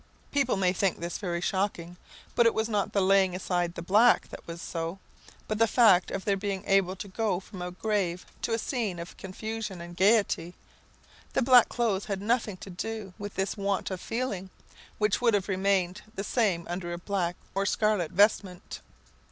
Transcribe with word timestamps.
People 0.31 0.57
may 0.57 0.73
think 0.73 0.97
this 0.99 1.19
very 1.19 1.41
shocking, 1.41 1.95
but 2.33 2.47
it 2.47 2.55
was 2.55 2.67
not 2.67 2.91
the 2.91 3.03
laying 3.03 3.35
aside 3.35 3.75
the 3.75 3.83
black 3.83 4.29
that 4.29 4.47
was 4.47 4.59
so, 4.59 4.97
but 5.47 5.59
the 5.59 5.67
fact 5.67 6.09
of 6.09 6.25
their 6.25 6.35
being 6.35 6.63
able 6.65 6.95
to 6.95 7.07
go 7.07 7.39
from 7.39 7.61
a 7.61 7.69
grave 7.69 8.25
to 8.41 8.51
a 8.51 8.57
scene 8.57 8.97
of 8.97 9.15
confusion 9.17 9.79
and 9.79 9.95
gaiety. 9.95 10.55
The 11.33 11.43
black 11.43 11.69
clothes 11.69 12.05
had 12.05 12.19
nothing 12.19 12.57
to 12.61 12.71
do 12.71 13.13
with 13.19 13.35
this 13.35 13.55
want 13.55 13.91
of 13.91 14.01
feeling, 14.01 14.49
which 14.97 15.21
would 15.21 15.35
have 15.35 15.47
remained 15.47 16.01
the 16.15 16.23
same 16.23 16.65
under 16.67 16.91
a 16.91 16.97
black 16.97 17.35
or 17.53 17.61
a 17.61 17.67
scarlet 17.67 18.09
vestment. 18.09 18.81